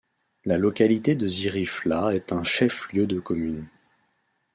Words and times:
La 0.45 0.57
localité 0.57 1.13
de 1.13 1.27
Zirifla 1.27 2.15
est 2.15 2.31
un 2.31 2.43
chef-lieu 2.43 3.05
de 3.05 3.19
commune. 3.19 3.67